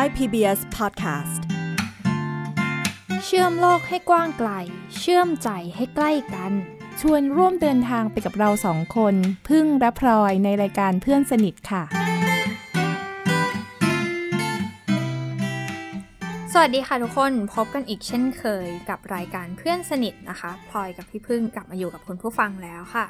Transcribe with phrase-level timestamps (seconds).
[0.00, 1.40] Thai PBS Podcast
[3.24, 4.50] เชื่อมโลกให้กว้างไกล
[4.98, 6.52] เชื่อมใจให้ใกล้กัน
[7.00, 9.14] ชวนร่วมเดินทางไปกับเราสองคน
[9.48, 11.82] พึ่งและพลอยในรายการเพื่อนสนิทค่ะ
[16.52, 23.06] สวัสดีค่ะทุกคนพบกันอีกเช่นเคยกับรายการเพื่อนสนิทนะคะพลอยกับพี่พึ่งกลับมาอยู่กับคุณผู้ฟังแล้วค่ะ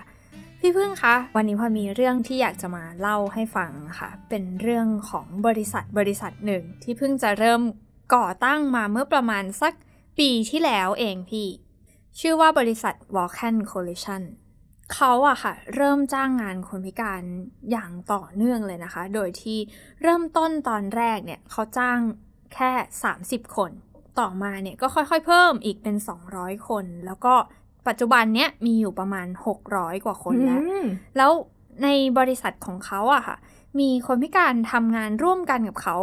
[0.61, 7.63] พี่พึ่งคะ วันนี้พอมีเรื่องที่อยากจะมาเล่าให้ฟังค่ะ เป็นเรื่องของบริษัทบริษัทหนึ่ง ที่เพิ่งจะเริ่ม
[8.15, 9.73] ก่อตั้งมาเมื่อประมาณสัก
[10.19, 11.49] ปีที่แล้วเองพี่
[12.19, 14.23] ชื่อว่าบริษัท Vulcan Coalition
[14.95, 17.23] เขาอะค่ะ เริ่มจ้างงานคนพิการ
[17.71, 19.59] อย่างต่อเนื่องเลยนะคะ โดยที่
[20.03, 21.99] เริ่มต้นตอนแรกเนี่ยเขาจ้าง
[22.55, 22.73] แค่
[23.15, 23.71] 30 คน
[24.21, 25.97] ต่อมาเนี่ยก็ค่อยๆ เพิ่มอีกเป็น
[26.33, 27.35] 200 คน แล้วก็
[27.89, 29.27] ปัจจุบันเนี้ยมีอยู่ประมาณ
[29.67, 30.61] 600 กว่าคนแล้ว
[31.17, 31.31] แล้ว
[31.83, 31.89] ใน
[32.19, 33.37] บริษัทของเขาอะค่ะ
[33.81, 35.97] มีคนพิการทำงานร่วมกันกับเขา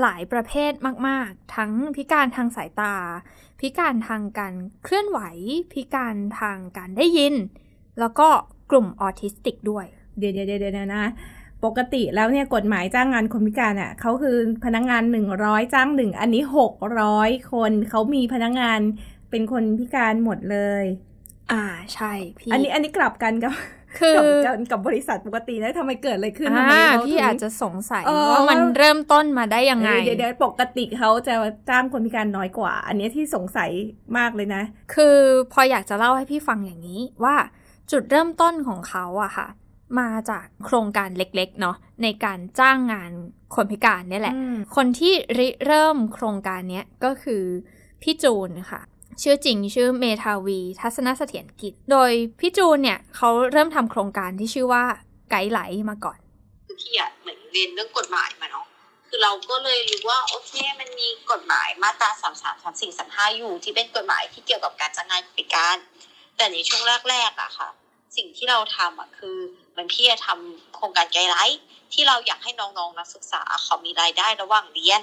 [0.00, 0.72] หลายประเภท
[1.08, 2.94] มาก ๆ ทั้งพิการทางสายตา
[3.60, 5.20] พิการทางการเคลื่อนไหว
[5.72, 7.34] พิการทางการได้ยิน
[7.98, 8.28] แล้วก็
[8.70, 9.86] กลุ่มออทิสติกด้วย
[10.18, 11.04] เดี๋ยวเดี๋ยวเดี๋ยวนะ
[11.64, 18.80] ปกติแล้วเนี่ยกฎหมายจ้างงานคนพิการอะเขาคือพนักงงานหนึ่งร้อยจ้างหนึ่ง อันนี้หกร้อยคน เขามีพนักงงาน
[19.30, 20.84] เป็นคนพิการหมดเลย
[21.52, 23.52] อ่าใช่พี่อันนี้อันนี้กลับกันกับ
[23.98, 31.34] คือกับกับบริษัทปกตินะทำไมเกิดอะไรขึ้นทำอ่าไมเขาพี่ถึงอาจจะสงสัยเออว่ามันเริ่มต้นมาได้ยังไงเดี๋ยวเดี๋ยวปกติเขาจะ
[31.70, 33.70] จ้างคนพิการน้อยกว่า อันนี้ที่สงสัย
[34.18, 34.62] มากเลยนะ
[34.94, 35.16] คือ
[35.52, 37.36] พออยากจะเล่าให้พี่ฟังอย่างนี้ว่า
[37.90, 39.48] จุดเริ่มต้นของเขาอะค่ะ
[40.00, 43.10] มาจากโครงการเล็กๆเนาะในการจ้างงาน
[43.54, 47.42] คนพิการเนี่ยแหละอืมคนที่ริเริ่มโครงการเนี้ยก็คือ
[48.02, 48.82] พี่จูนค่ะ
[49.22, 54.84] ชื่อจริงชื่อเมทาวี ทัศนเสถียรกิจ โดยพี่จูนเนี่ยเขาเริ่มทำโครงการที่ชื่อว่า
[55.30, 56.18] Guidelight มาก่อน
[56.66, 58.66] คือพี่อะเหมือนเรียนเรื่องกฎหมายมาเนาะ
[59.08, 65.76] คือเราก็เลยรู้ว่าโอเคมันมีกฎหมายมาตราสามสามสามสี่สามห้าอยู่ที่เป็นกฎหมายที่เกี่ยวกับการจ้างงานคนพิการ
[66.36, 67.68] แต่ในช่วงแรกๆอะค่ะ
[68.16, 69.36] สิ่งที่เราทำอะคือ
[69.72, 71.62] เหมือนพี่จะทำโครงการ Guidelight
[71.92, 75.02] ที่เราอยากให้น้องๆนักศึกษาเขามีรายได้ระหว่างเรียน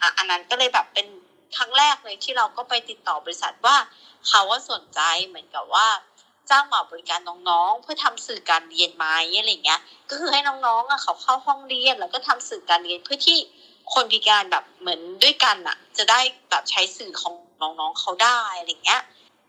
[0.00, 1.06] อะอันนั้นก็เลยแบบเป็น
[1.56, 3.76] ครั้งแรกเลยที่เราก็ไปติดต่อบริษัทว่า
[4.28, 5.88] เขาว่าสนใจเหมือนกับว่า
[6.50, 7.20] จ้างมาบริการ
[7.50, 9.06] น้องๆ เพื่อทำสื่อการเรียนไหม
[9.38, 13.38] อะไรเงี้ย ก็คือให้น้องๆอะเขาเข้าห้องเรียนแล้วก็ทำสื่อการเรียนเพื่อที่
[13.92, 16.20] คนพิการแบบเหมือนด้วยกันอะ จะได้
[16.50, 19.02] แบบใช้สื่อของน้องๆเขาได้อะไรเงี้ย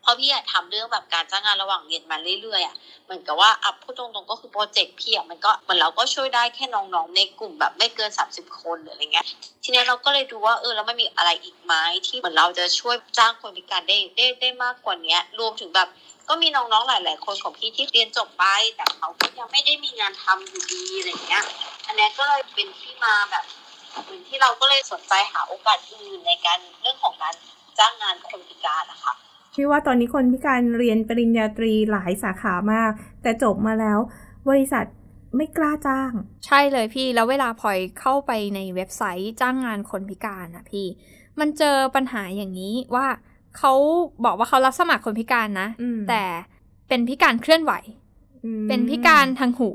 [0.07, 9.25] พราะพี่อะทำเรื่องแบบการจ้างงานระหว่างเรียนมาเรื่อยๆอะเหมือนกับว่าอัพพูดตรงๆก็คือโปรเจกต์พี่อะมันก็เหมือนเราก็ช่วยได้แค่น้องๆในกลุ่มแบบไม่เกิน 30 คนหรืออะไรเงี้ย
[9.63, 11.73] ทีนี้เราก็เลยดูว่าเออแล้วมันมีอะไรอีกไหม
[12.07, 15.87] ที่เหมือนเราจะช่วยจ้างคนพิการได้ได้ได้มากกว่าเนี้ยรวมถึงแบบ
[16.29, 18.45] ก็มีน้องๆหลาย ๆ คนของพี่ที่เรียนจบไป
[18.75, 21.43] แต่เขาก็ยังไม่ได้มีงานทำอยู่ดีอะไรเงี้ย
[21.87, 23.43] อันนี้ก็เลยเป็นที่มาแบบ
[24.03, 27.35] เหมือนที่เราก็เลยสนใจหาโอกาสอื่นในการเรื่องของการ
[27.79, 29.13] จ้างงานคนพิการนะคะ
[29.55, 33.99] พี่ว่าตอนนี้คนพิการเรียนปริญญาตรีหลายสาขามาก แต่จบมาแล้ว
[34.49, 34.85] บริษัท
[35.35, 36.11] ไม่กล้าจ้าง
[36.45, 40.87] ใช่เลยพี่แล้วเวลาพลอยเข้าไปในเว็บไซต์จ้างงานคนพิการอะพี่
[41.39, 43.07] มันเจอปัญหาอย่างนี้ว่า
[43.57, 43.73] เขา
[44.25, 46.23] บอกว่าเขารับสมัครคนพิการนะอืมแต่
[46.87, 47.73] เป็นพิการเคลื่อนไหว
[48.45, 49.69] อืมเป็นพิการทางหู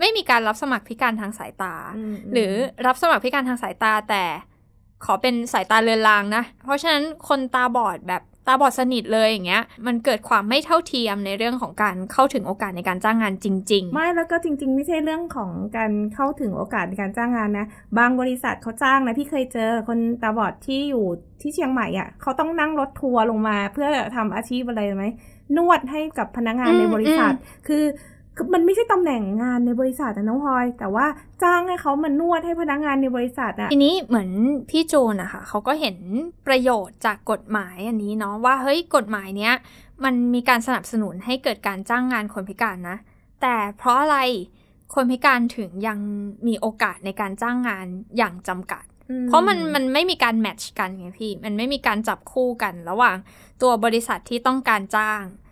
[0.00, 1.92] ไม่มีการรับสมัครพิการทางสายตาม
[2.32, 2.52] หรือ
[2.86, 4.24] รับสมัครพิการทางสายตาแต่
[5.04, 17.66] ขอเป็นสายตาเลือนลางนะ เพราะฉะนั้นคนตาบอดแบบ ตาบอดสนิทเลยอย่างเงี้ย มันเกิดความไม่เท่าเทียมในเรื่องของการเข้าถึงโอกาสในการจ้างงานจริง ๆ ไม่แล้วก็จริง ๆ ไม่ใช่เรื่องของการเข้าถึงโอกาสในการจ้างงานนะ
[17.98, 21.06] บางบริษัทเขาจ้างนะพี่เคยเจอคนตาบอดที่อยู่
[21.40, 25.04] ที่เชียงใหม่อะเขาต้องนั่งรถทัวร์ลงมาเพื่อทำอาชีพอะไรไหม
[25.56, 27.84] นวดให้กับพนักงานอืมในบริษัทอืมคือ
[28.38, 31.06] คือมันไม่ใช่ตำแหน่งงานในบริษัทนะน้องพลอย แต่ว่า
[31.42, 34.30] จ้างให้เขามานวดให้พนักงานในบริษัทอะทีนี้เหมือน
[34.70, 35.96] พี่จูนอะค่ะเขาก็เห็น
[36.46, 39.54] ประโยชน์จากกฎหมายอันนี้เนาะว่าเฮ้ยกฎหมายเนี้ย
[40.04, 42.96] มันมีการสนับสนุนให้เกิดการจ้างงานคนพิการนะ
[43.42, 44.18] แต่เพราะอะไร
[44.94, 45.98] คนพิการถึงยัง
[46.46, 47.86] มีโอกาสในการจ้างงาน
[48.16, 48.84] อย่างจำกัด
[49.28, 53.16] เพราะมันมันไม่มีการแมทช์กันไงพี่ มันไม่มีการจับคู่กันระหว่าง
[53.62, 55.47] ตัวบริษัทที่ต้องการจ้างกับ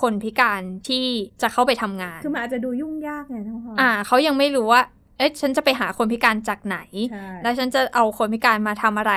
[0.00, 1.04] คนพิการที่
[1.42, 4.82] จะเข้าไปทำงาน คือมันอาจจะดูยุ่งยากไงน้องพลอยอ่าเขายังไม่รู้ว่า
[5.18, 6.78] เอ๊ะฉันจะไปหาคนพิการจากไหน
[7.10, 9.14] ใช่แล้วฉันจะเอาคนพิการมาทำอะไร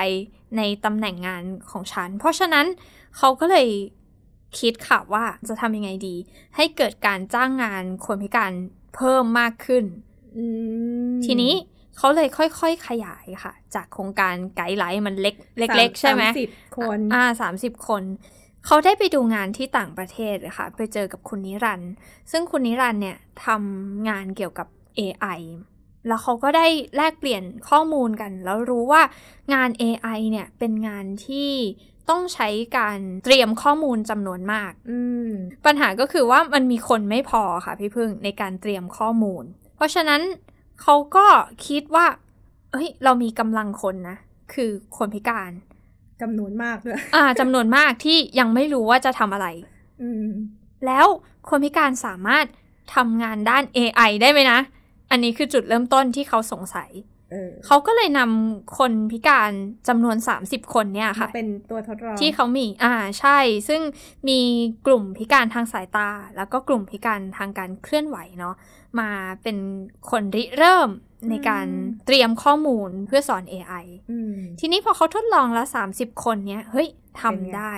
[0.56, 2.66] ในตำแหน่งงานของฉัน เพราะฉะนั้น
[3.16, 3.68] เขาก็เลย
[4.60, 6.16] คิดค่ะว่าจะทำยังไงดี
[6.56, 8.52] ให้เกิดการจ้างงานคนพิการ
[8.94, 9.84] เพิ่มมากขึ้น
[10.36, 10.44] อื
[11.12, 11.54] มทีนี้
[11.96, 18.02] เขาเลยค่อยๆขยายค่ะ จากโครงการไกด์ไลน์มันเล็กเล็ก ๆ ใช่ไหมสาสิบคน อ่าสามสิบคน
[18.66, 21.92] เขาได้ไปดูงานที่ต่างประเทศเลยค่ะ ไปเจอกับคุณนิรันดร์
[22.30, 24.68] ซึ่งคุณนิรันดร์เนี่ยทำงานเกี่ยวกับ
[24.98, 25.40] AI
[26.06, 26.66] แล้วเขาก็ได้
[26.96, 29.02] แลกเปลี่ยนข้อมูลกัน แล้วรู้ว่า
[29.54, 31.50] งาน AI เนี่ยเป็นงานที่
[32.10, 32.48] ต้องใช้
[32.78, 34.98] การเตรียมข้อมูลจำนวนมากอื
[35.28, 35.30] ม
[35.66, 39.44] ปัญหาก็คือว่ามันมีคนไม่พอค่ะพี่พึ่งในการเตรียมข้อมูล
[39.76, 40.22] เพราะฉะนั้น
[40.82, 41.26] เขาก็
[41.66, 42.06] คิดว่า
[42.72, 44.16] เอ้ยเรามีกำลังคนนะ
[44.52, 45.50] คือคนพิการ
[46.22, 49.46] จำนวนมากด้วย อ่าจำนวนมากที่ยังไม่รู้ว่าจะทำอะไร
[50.02, 50.26] อืม
[50.86, 51.06] แล้ว
[51.48, 52.44] คนพิการสามารถ
[52.94, 54.60] ทำงานด้าน AI ได้ไหมนะ
[55.10, 56.90] อันนี้คือจุดเริ่มต้นที่เขาสงสัย
[57.36, 59.50] เออเขาก็เลยนำคนพิการ
[59.88, 63.38] จำนวน 30 คนเนี่ยค่ะ เป็นตัวทดลองที่เขามี อ่าใช่
[63.68, 63.80] ซึ่ง
[64.28, 64.40] มี
[64.86, 68.54] กลุ่มพิการทางสายตา แล้วก็กลุ่มพิการทางการเคลื่อนไหวเนาะ
[69.00, 69.10] มา
[69.42, 69.56] เป็น
[70.10, 70.90] คนริเริ่ม
[71.30, 71.66] ในการ
[72.06, 77.74] เตรียมข้อมูลเพื่อสอน AI อืมทีนี้พอเขาทดลองแล้ว 30 คนเนี้ยเฮ้ยเป็นไงทำได้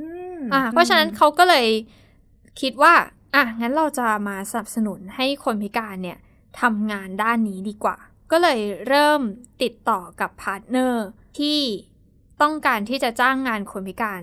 [0.00, 1.66] อืมอ่าเพราะฉะนั้นเขาก็เลย
[2.60, 2.94] คิดว่า
[3.34, 6.18] อะงั้นเราจะมาสนับสนุนให้คนพิการเนี่ย
[6.60, 7.96] ทำงานด้านนี้ดีกว่า
[8.32, 9.20] ก็เลยเริ่ม
[9.62, 11.04] ติดต่อกับ partner
[11.38, 11.60] ที่
[12.42, 14.22] ต้องการที่จะจ้างงานคนพิการ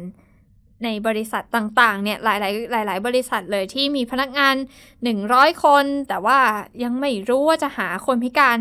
[0.84, 4.56] ในบริษัทต่างๆ เนี่ยหลาย ๆ หลาย ๆ บริษัทเลยที่มีพนักงาน
[5.10, 6.40] 100 คน แต่ว่า
[6.84, 8.58] ยังไม่รู้ว่าจะหาคนพิการ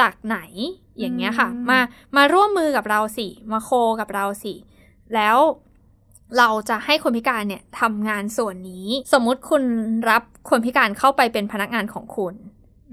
[0.00, 0.38] จากไหน
[0.98, 1.78] อย่างเงี้ยค่ะ มา
[2.16, 4.54] มาร่วมมือกับเราสิ มา co กับเราสิ
[5.14, 5.38] แล้ว
[6.38, 9.62] เราจะให้คนพิการเนี่ยทำงานส่วนนี้ สมมุติคุณ
[10.10, 12.34] รับคนพิการเข้าไปเป็นพนักงานของคุณ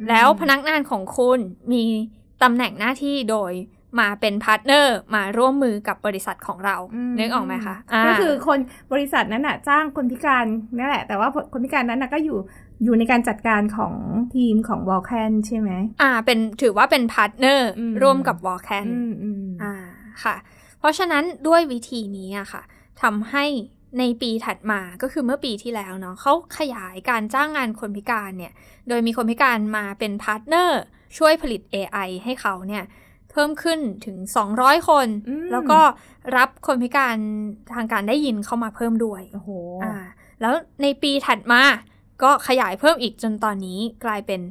[0.09, 1.39] แล้วพนักงานของคุณ
[1.71, 1.83] มี
[2.43, 3.51] ตำแหน่งหน้าที่โดย
[3.99, 6.77] มาเป็น partner มาร่วมมือกับบริษัทของเรา
[7.09, 8.59] มนึกออกไหมคะาก็คือคน
[8.93, 10.45] บริษัทนั้นน่ะจ้างคนพิการ
[10.77, 12.37] นั่นแหละ แต่ว่าคนพิการนั้นน่ะก็อยู่
[12.83, 13.93] อยู่ในการจัดการของ
[14.35, 15.69] ทีมของ Vulcan ใช่ไหม
[16.01, 19.73] อ่า เป็นถือว่าเป็น partner อืมร่วมกับ Vulcan อืมอืมอ่า
[20.23, 20.35] ค่ะ
[20.79, 22.61] เพราะฉะนั้นด้วยวิธีนี้อะค่ะ
[23.01, 23.45] ทำให้
[23.99, 28.53] ในปีถัดมาก็คือเมื่อปีที่แล้วเนาะเขาขยายการจ้างงานคนพิการเนี่ย
[28.87, 30.81] โดยมีคนพิการมาเป็น partner
[31.17, 32.83] ช่วยผลิต AI ให้เขาเนี่ย
[33.31, 34.17] เพิ่มขึ้นถึง
[34.53, 35.79] 200 คนอืมแล้วก็
[36.37, 37.17] รับคนพิการ
[37.73, 39.49] ทางการได้ยินเข้ามาเพิ่มด้วยโอ้โห
[39.83, 39.95] อ่า
[40.41, 41.61] แล้วในปีถัดมา
[42.23, 44.41] ก็ขยายเพิ่มอีกจนตอนนี้กลายเป็น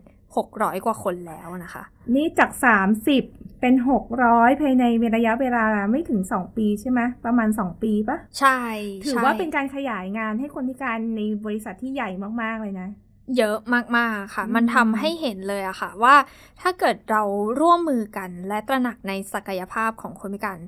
[0.46, 1.82] 600 กว่าคนแล้วนะคะ
[2.14, 3.24] นี่จากสามสิบ
[3.60, 4.84] เป็นหกร้อยภายใน
[5.16, 8.58] ระยะเวลาไม่ถึงสองปีใช่ไหมประมาณสองปีปะใช่
[9.04, 12.10] ถือใช่ว่าเป็นการขยายงานให้คนพิการในบริษัทที่ใหญ่
[12.42, 12.88] มาก ๆ เลยนะ
[13.36, 13.58] เยอะ
[13.96, 16.16] มาก ๆ ค่ะอืมมันทำให้เห็นเลยอะค่ะ ว่า
[16.60, 17.22] ถ้าเกิดเรา
[17.60, 20.58] ร่วมมือกันและตระหนักในศักยภาพของคนพิการ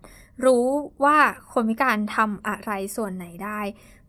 [0.44, 0.66] รู้
[1.04, 1.18] ว่า
[1.52, 3.60] คนพิการทำอะไรส่วนไหนได้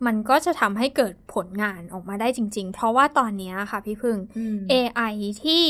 [0.06, 5.14] มันก็จะทำให้เกิดผลงานออกมาได้จริง ๆ เพราะว่าตอนนี้ค่ะพี่พึ่งอืม AI
[5.44, 5.66] ที่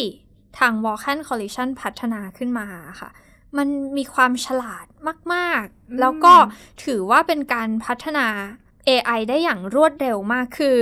[0.59, 2.67] ทาง Vulcan Collision พัฒนาขึ้นมา
[2.99, 3.09] ค่ะ
[3.57, 3.67] มัน
[3.97, 4.85] มีความฉลาด
[5.33, 6.33] มากอืมๆแล้วก็
[6.85, 8.27] ถือว่าเป็นการพัฒนา
[8.89, 10.77] AI ได้อย่างรวดเร็วมากคือ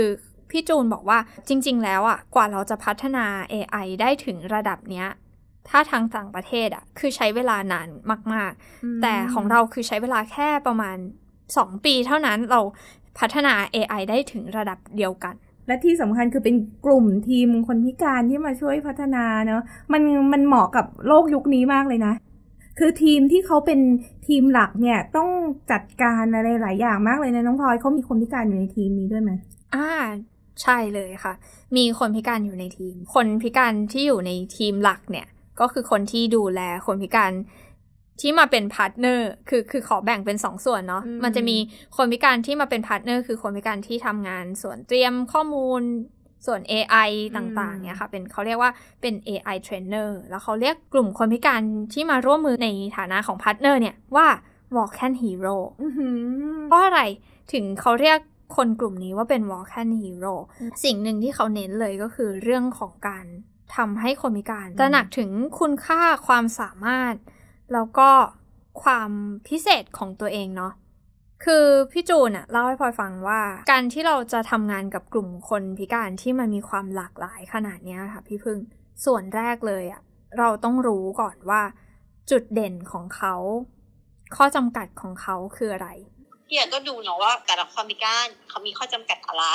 [0.50, 5.08] พี่จูนบอกว่าจริง ๆ แล้วอะกว่าเราจะพัฒนา AI ได้ถึงระดับเนี้ย
[5.70, 7.90] ถ้าทางต่างประเทศอะ คือใช้เวลานาน
[8.34, 8.52] มาก
[8.84, 10.98] อืมๆแต่ของเราคือใช้เวลาแค่ประมาณ
[11.40, 12.62] 2 ปีเท่านั้นเรา
[13.18, 15.36] พัฒนา AI ได้ถึงระดับเดียวกัน
[15.68, 19.62] และที่สำคัญคือเป็นกลุ่มทีมคนพิการที่มาช่วยพัฒนาเนอะ
[19.92, 20.02] มัน
[20.34, 22.14] มันเหมาะกับโลกยุคนี้มากเลยนะ
[22.80, 23.80] คือทีมที่เขาเป็น
[24.28, 25.30] ทีมหลักเนี่ยต้อง
[25.72, 29.32] จัดการอะไรหลายอย่างมากเลยนะน้องพลอยเขามีคนพิการอยู่ในทีมนี้ด้วยไหม
[29.76, 29.90] อ่า
[30.62, 31.34] ใช่เลยค่ะ
[31.76, 35.28] มีคนพิการอยู่ในทีม คนพิการที่อยู่ในทีมหลักเนี่ย
[35.60, 37.32] ก็คือคนที่ดูแลคนพิการ
[38.22, 41.58] ที่มาเป็น partner คือคือขอแบ่งเป็นสองส่วนเนาะอืมมันจะมี
[41.98, 45.82] คนพิการที่มาเป็น partner คือคนพิการที่ทำงานส่วนเตรียมข้อมูล
[46.46, 48.72] ส่วน AI ต่างๆ เนี่ยค่ะ เป็นเขาเรียกว่า
[49.02, 51.62] เป็น AI trainer แล้วเขาเรียกกลุ่มคนพิการ
[51.94, 54.28] ที่มาร่วมมือในฐานะของพาร์ทเนอร์เนี่ยว่า
[54.76, 56.18] Vulcan Hero อื้อหือ
[56.68, 57.02] เพราะอะไร
[57.54, 58.20] ถึงเขาเรียก
[58.56, 60.36] คนกลุ่มนี้ว่าเป็น Walk-in Hero
[60.84, 63.26] สิ่งหนึ่งที่เขาเน้นเลยก็คือเรื่องของการ
[63.76, 67.14] ทำให้คนพิการตระหนักถึงคุณค่าความสามารถ
[67.74, 68.10] แล้วก็
[68.84, 69.12] ความ
[69.48, 70.74] พิเศษของตัวเองเนาะ
[71.46, 78.60] คือพี่จูนอะเล่าให้พลอยฟังว่า การที่เราจะทำงานกับกลุ่มคนพิการที่มันมีความหลากหลายขนาดเนี้ยค่ะพี่พึ่ง
[79.06, 80.02] ส่วนแรกเลยอะ
[80.40, 81.62] เราต้องรู้ก่อนว่า
[82.32, 83.36] จุดเด่นของเขา
[84.36, 85.90] ข้อจำกัดของเขาคืออะไร
[86.48, 89.46] พี่อะก็ดูเนาะว่าแต่ละความพิการเขามีข้อจำกัดอะไร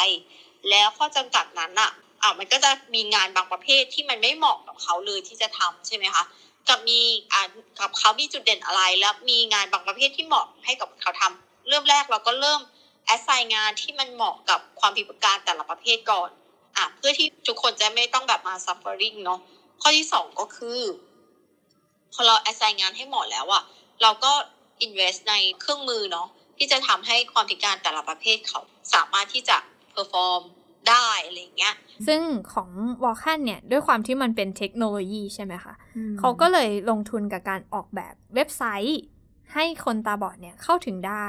[0.70, 1.90] แล้วข้อจำกัดนั้นอะ
[2.22, 6.24] อะมันก็จะมีงานบางประเภทที่มันไม่เหมาะกับเขาเลยที่จะทำใช่ไหมคะ
[6.68, 7.00] กับมี
[7.32, 7.42] อ่า
[7.80, 12.60] กับเขามีจุดเด่นอะไร แล้วมีงานบางประเภทที่เหมาะให้กับเขาทำเริ่มแรกเราก็เริ่ม
[13.04, 16.30] แอสไซน์งานที่มันเหมาะกับความพิการแต่ละประเภทก่อน
[16.76, 19.40] อะเพื่อที่ทุกคนจะไม่ต้องแบบมา suffering เนาะ
[19.80, 20.80] ข้อที่สองก็คือ
[22.12, 23.62] พอเรา assign งานให้เหมาะแล้วอะ
[24.02, 24.32] เราก็
[24.84, 26.28] invest ในเครื่องมือเนาะ
[26.58, 28.60] ที่จะทำให้ความพิการแต่ละประเภทเขา
[28.94, 29.56] สามารถที่จะ
[29.90, 30.42] perform
[30.90, 31.74] ได้อะไรอย่างเงี้ย
[32.06, 32.20] ซึ่ง
[32.52, 32.70] ของ
[33.02, 35.74] วอล c คนเนี่ย ด้วยความที่มันเป็นเทคโนโลยีใช่ไหมคะ
[36.18, 39.00] เขาก็เลยลงทุนกับการออกแบบเว็บไซต์
[39.54, 41.26] ให้คนตาบอดเนี่ยเข้าถึงได้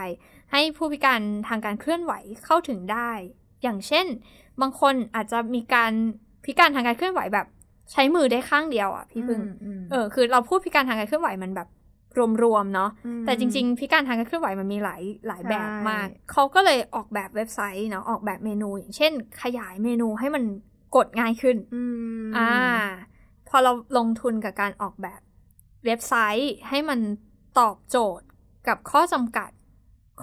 [0.51, 2.13] ให้ผู้พิการทางการเคลื่อนไหว
[2.45, 3.11] เข้าถึงได้
[3.63, 4.05] อย่างเช่น
[4.61, 5.91] บางคนอาจจะมีการ
[6.45, 7.47] พิการทางการเคลื่อนไหวแบบ
[7.91, 9.41] ใช้มือได้ข้างเดียวอะพี่พึ่ง
[9.91, 11.67] เออ คือเราพูดพิการทางการเคลื่อนไหวมันแบบ
[12.43, 12.89] รวมๆเนาะ
[13.25, 20.43] แต่จริง ๆ พิการทางการเคลื่อนไหวมันมีหลายหลายแบบมาก เขาก็เลยออกแบบเว็บไซต์เนาะออกแบบเมนู อย่างเช่น ขยายเมนูให้มัน
[20.95, 21.57] กดง่ายขึ้น
[22.37, 22.51] อ่า
[23.49, 25.21] พอเราลงทุนกับการออกแบบ
[25.85, 26.99] เว็บไซต์ให้มัน
[27.59, 28.27] ตอบโจทย์
[28.67, 29.51] กับข้อจำกัด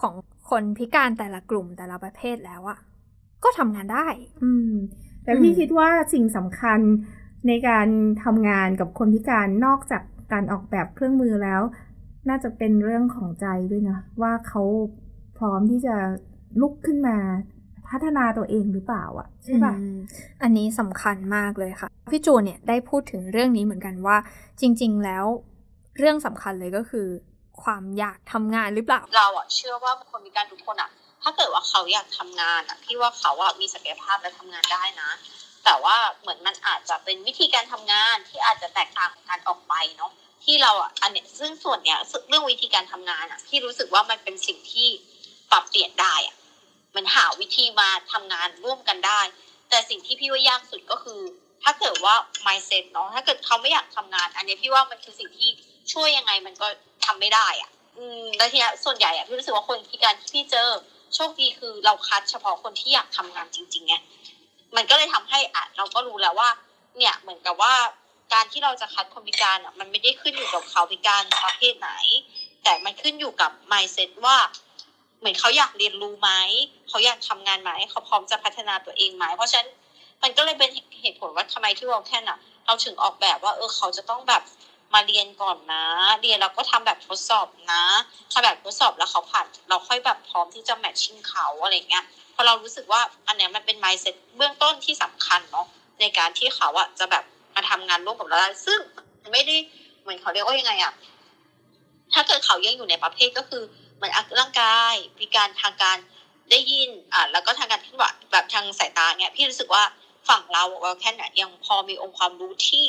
[0.01, 0.15] ของ
[0.51, 2.79] คนพิการแต่ละกลุ่มแต่ละประเภทแล้วอะ
[3.45, 4.07] ก็ทำงานได้
[4.45, 4.73] อืม
[5.25, 6.81] แต่พี่คิดว่าสิ่งสำคัญ
[7.49, 7.89] ในการ
[8.25, 11.63] ทำงานกับคนพิการนอกจาก การออกแบบเครื่องมือแล้ว
[12.29, 14.63] น่าจะเป็นเรื่องของใจด้วยนะ ว่าเขา
[15.39, 15.95] พร้อมที่จะ
[16.61, 17.17] ลุกขึ้นมา
[17.89, 19.97] พัฒนาตัวเองหรือเปล่าอะใช่ปะอืม
[20.43, 24.17] อันนี้สำคัญมากเลยค่ะ พี่จูนเนี่ยได้พูดถึงเรื่องนี้เหมือนกันว่า
[24.61, 25.25] จริง ๆ แล้ว
[25.99, 27.07] เรื่องสำคัญเลยก็คือ
[27.63, 30.91] ความอยากทำงานหรือเปล่า เราอะเชื่อว่าคนพิการทุกคนอะ
[31.23, 35.11] ถ้าเกิดว่าเขาอยากทำงานอะพี่ว่าเขาอะมีศักยภาพและทำงานได้นะ
[35.65, 40.13] แต่ว่าเหมือนมันอาจจะเป็นวิธีการทำงานที่อาจจะแตกต่างกันออกไปเนาะ
[40.45, 44.89] ที่เราอะอันเนี้ยซึ่งส่วนเนี้ยเรื่องวิธีการทำงานอะพี่รู้สึกว่ามันเป็นสิ่งที่
[45.51, 46.37] ปรับเปลี่ยนได้อะ
[46.97, 49.21] มันหาวิธีมาทำงานร่วมกันได้
[49.69, 51.21] แต่สิ่งที่พี่ว่ายากสุดก็คือ
[51.63, 52.15] ถ้าเกิดว่า
[52.47, 55.51] mindset เนาะถ้าเกิดเขาไม่อยากทำงาน อันเนี้ยพี่ว่ามันคือสิ่งที่
[55.93, 56.67] ช่วยยังไงมันก็
[57.05, 60.69] ทำไม่ได้อะอืมแล้วทีนี้ส่วนใหญ่อะพี่รู้สึกว่าคนพิการที่พี่เจอ
[61.15, 63.95] โชคดีคือเราคัดเฉพาะคนที่อยากทำงานจริงๆไง
[64.77, 66.49] มันก็เลยทำให้อะเราก็รู้แล้วว่า
[66.97, 67.75] เนี่ยเหมือนกับว่า
[68.33, 71.91] การที่เราจะคัดคนพิการอะมันไม่ได้ขึ้นอยู่กับเขาพิการประเภทไหน
[72.63, 74.37] แต่มันขึ้นอยู่กับ mindset ว่า
[75.19, 76.31] เหมือนเขาอยากเรียนรู้ไหม
[76.89, 79.69] เขาอยากทำงานไหมเขาพร้อมจะพัฒนาตัวเองไหมเพราะฉะนั้น
[80.23, 84.43] มันก็เลยเป็นเหตุผลว่าทำไมที่วอลแคนอะ เราถึงออกแบบว่า เออเขาจะต้องแบบ
[84.95, 85.85] มาเรียนก่อนนะ
[86.21, 87.85] เรียนแล้วก็ทำแบบทดสอบนะ
[88.33, 95.67] ทำแบบทดสอบแล้วเขาผ่านเราค่อยแบบพร้อมที่จะแมทชิ่งเขาอะไรเงี้ยพอเรารู้สึกว่าอันเนี้ยมันเป็น mindset เบื้องต้นที่สำคัญเนาะ
[96.01, 98.81] ในการที่เขาอะจะแบบมาทำงานร่วมกับเราได้ซึ่ง
[99.33, 99.57] ไม่ได้
[100.03, 100.93] เหมือนเขาเรียกว่ายังไงอะ
[102.13, 103.63] ถ้าเกิดเขายังอยู่ในประเภทก็คือ
[103.97, 105.97] เหมือนร่างกายพิการทางการ
[106.51, 109.83] ได้ยินอะแล้วก็ทางการเคลื่อนไหวแบบทางสายตาเนี่ยพี่รู้สึกว่า
[110.29, 112.85] ฝั่งเราเราแค่เนี่ยยังพอมีองค์ความรู้ที่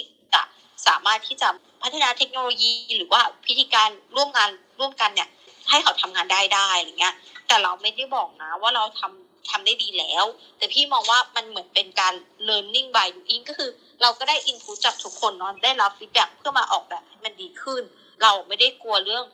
[0.87, 1.47] สามารถที่จะ
[1.81, 4.49] พัฒนาเทคโนโลยี หรือว่าพิธีการร่วมงาน
[4.79, 5.29] ร่วมกันเนี่ย
[5.69, 7.13] ให้เขาทำงานได้ได้อะไรเงี้ย
[7.47, 10.25] แต่เราไม่ได้บอกนะว่าเราทำทำได้ดีแล้ว
[10.57, 12.13] แต่พี่มองว่ามันเหมือนเป็นการ
[12.47, 13.69] learning by doing ก็คือ
[14.01, 17.81] เราก็ได้ input จากทุกคนเนาะได้รับ feedback เพื่อมาออกแบบให้มันดีขึ้น
[18.21, 19.25] เราไม่ได้กลัวเรื่อง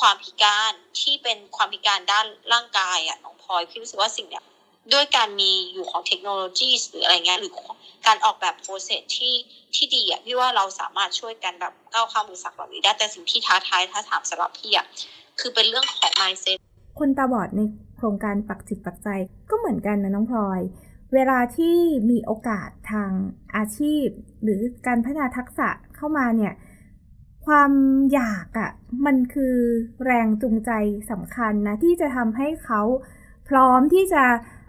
[0.00, 4.44] ความพิการที่เป็นความพิการด้านร่างกายอะน้องพลอยพี่รู้สึกว่าสิ่งเนี้ย
[4.92, 7.52] ด้วยการมีอยู่ของเทคโนโลยีหรืออะไรเงี้ยหรือ
[8.06, 9.34] การออกแบบโปรเซสที่
[9.74, 14.86] ที่ดีอะพี่ว่าเราสามารถช่วยกันแบบก้าวข้ามอุปสรรคเหล่านี้ได้แต่สิ่งที่ท้าทายถ้าถามสำหรับพี่อะ
[15.40, 16.58] คือเป็นเรื่องของ mindset
[16.98, 17.60] คนตาบอดใน
[17.96, 19.08] โครงการปักจิตปักใจ
[19.50, 20.60] ก็เหมือนกันนะน้องพลอย
[21.14, 21.76] เวลาที่
[22.10, 23.10] มีโอกาสทาง
[23.56, 24.06] อาชีพ
[24.42, 26.54] หรือการพัฒนาทักษะเข้ามาเนี่ย
[27.46, 27.72] ความ
[28.12, 28.70] อยากอะ่ะ
[29.06, 29.56] มันคือ
[30.04, 30.70] แรงจูงใจ
[31.10, 32.82] สำคัญนะ ที่จะทำให้เขา
[33.48, 34.24] พร้อมที่จะ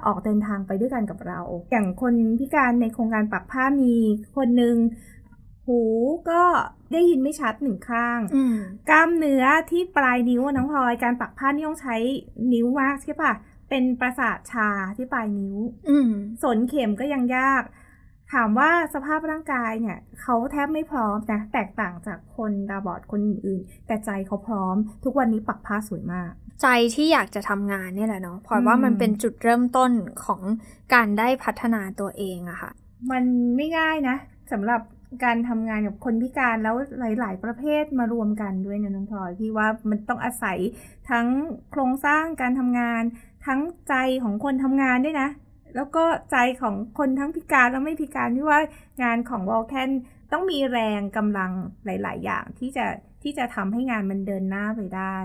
[0.06, 3.94] ออกเดินทางไปด้วยกันกับเรา อย่างคนพิการในโครงการปักผ้ามี
[4.36, 4.75] คนหนึ่ง
[5.68, 5.82] หู
[6.30, 6.44] ก็
[6.94, 8.56] ได้ยินไม่ชัดหนึ่งข้างอืม
[8.89, 11.96] กล้ามเนื้อที่ปลายนิ้วอะน้องพลอยการปักผ้านี่ต้องใช้
[12.54, 13.34] นิ้วมากใช่ปะ
[13.70, 15.58] เป็นประสาทชาที่ปลายนิ้ว
[15.89, 16.10] อืม
[16.44, 17.63] สนเข็มก็ยังยาก
[18.34, 26.31] ถามว่าสภาพร่างกายเนี่ยเขาแทบไม่พร้อมนะแตกต่างจากคนตาบอดคนอื่นๆ แต่ใจเขาพร้อม ทุกวันนี้ปักผ้าสวยมาก
[26.62, 29.91] ใจที่อยากจะทำงานเนี่ยแหละเนาะพลอยอืมว่ามันเป็นจุดเริ่มต้น
[30.25, 30.41] ของ
[30.93, 32.72] การได้พัฒนาตัวเองอะค่ะ
[33.12, 33.24] มัน
[33.55, 34.15] ไม่ง่ายนะ
[34.51, 34.81] สำหรับ
[35.24, 40.57] การทำงานกับคนพิการแล้วหลาย ๆ ประเภทมารวมกันด้วยนะน้องพลอยพี่ว่ามันต้องอาศัย
[41.10, 41.27] ทั้ง
[41.72, 43.03] โครงสร้างการทำงาน
[43.46, 43.93] ทั้งใจ
[44.24, 45.29] ของคนทำงานด้วยนะ
[45.75, 48.59] แล้วก็ใจของคนทั้งพิการและไม่พิการพี่ว่า
[49.03, 49.89] งานของวอลแคน
[50.31, 51.51] ต้องมีแรงกำลัง
[51.86, 52.86] หลาย ๆ อย่างที่จะ
[53.24, 55.17] ที่จะทำให้งานมันเดินหน้าไปได้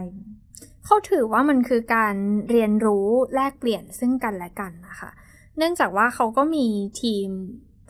[0.84, 2.14] เขาถือว่ามันคือการ
[2.50, 5.10] เรียนรู้แลกเปลี่ยนซึ่งกันและกันนะคะ
[5.56, 6.66] เนื่องจากว่าเขาก็มี
[7.02, 7.28] ทีม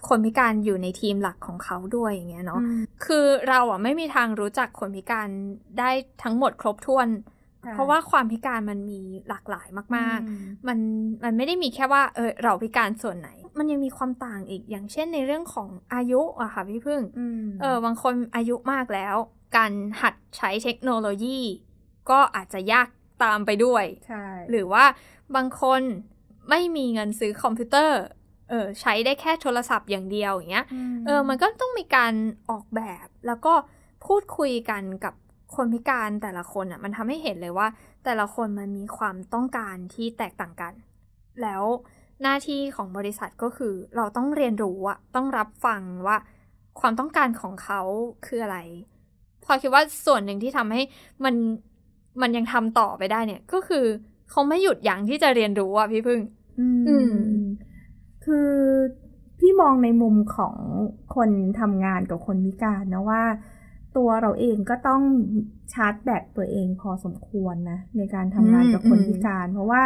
[0.09, 2.61] คนพิการอยู่ในทีมหลักของเขาด้วยอย่างเงี้ยเนาะ
[3.05, 5.29] คือเราอะไม่มีทางรู้จักคนพิการ
[5.79, 5.91] ได้
[6.23, 10.79] ทั้งหมดครบถ้วนใช่ เพราะว่าความพิการมันมีหลากหลายมากอืมๆมัน
[11.25, 13.29] มันไม่ได้มีแค่ว่าเออเราพิการส่วนไหน
[13.59, 19.17] มันยังมีความต่างอีกอย่างเช่นในเรื่องของอายุอะค่ะพี่พึ่งอืมเออบางคนอายุมากแล้ว
[19.57, 21.41] การหัดใช้เทคโนโลยี
[22.11, 22.89] ก็อาจจะยาก
[23.23, 24.85] ตามไปด้วยใช่หรือว่า
[25.37, 25.81] บางคน
[26.51, 28.01] ไม่มีเงินซื้อคอมพิวเตอร์
[28.51, 30.67] เออใช้ได้แค่โทรศัพท์อย่างเดียวอย่างเงี้ย
[31.07, 32.15] เออมันก็ต้องมีการ
[32.51, 33.55] ออกแบบแล้วก็
[34.07, 35.15] พูดคุยกันกับ
[35.57, 37.67] คนพิการแต่ละคนอะมันทำให้เห็นเลยว่า
[38.05, 40.73] แต่ละคนมันมีความต้องการที่แตกต่างกัน
[41.43, 41.63] แล้ว
[42.23, 46.17] หน้าที่ของบริษัทก็คือเราต้องเรียนรู้อะต้องรับฟังว่า
[46.81, 47.81] ความต้องการของเขา
[48.27, 48.59] คืออะไร
[49.45, 50.83] พอคิดว่าส่วนหนึ่งที่ทำให้
[51.25, 51.35] มัน
[52.21, 53.85] มันยังทำต่อไปได้เนี่ย ก็คือ
[54.31, 56.21] เขาไม่หยุดยั้งที่จะเรียนรู้อะพี่พึ่ง
[56.59, 57.15] อืม
[58.25, 58.51] คือ
[59.39, 60.57] พี่มองในมุมของ
[61.15, 61.31] คน
[61.61, 63.23] ทำงานกับคนพิการนะว่า
[63.97, 65.03] ตัวเราเองก็ต้อง
[65.73, 69.83] ชาร์จแบตตัวเองพอสมควรนะ ในการทำงานกับคนพิการ เพราะว่า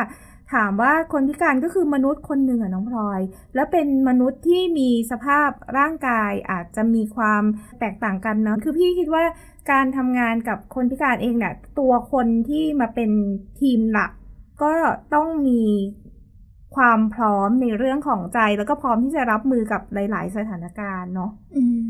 [0.55, 3.21] ถามว่าคนพิการก็คือมนุษย์คนหนึ่งอะน้องพลอย
[3.55, 7.43] และเป็นมนุษย์ที่มีสภาพร่างกายอาจจะมีความ
[7.81, 9.25] แตกต่างกันเนาะคือพี่คิดว่า
[9.71, 13.11] การทำงานกับคนพิการเองเนี่ยตัวคนที่มาเป็น
[13.61, 14.11] ทีมหลัก
[14.63, 14.73] ก็
[15.15, 15.61] ต้องมี
[16.77, 21.87] ความพร้อมในเรื่องของใจแล้วก็พร้อมที่จะรับมือกับหลาย ๆ สถานการณ์เนาะอืม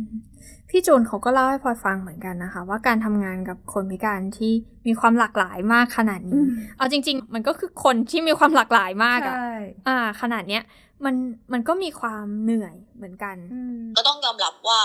[0.70, 4.52] พี่จูนเขาก็เล่าให้พลอยฟังเหมือนกันนะคะ ว่าการทำงานกับคนพิการที่
[4.86, 6.42] มีความหลากหลายมากขนาดนี้
[6.78, 9.52] เอาจริง ๆ มันก็คือคนที่มีความหลากหลายมากอะใช่
[9.88, 10.62] อ่าขนาดเนี้ย
[11.04, 11.14] มัน
[11.52, 14.80] มันก็มีความเหนื่อยเหมือนกันอืมก็ต้องยอมรับว่า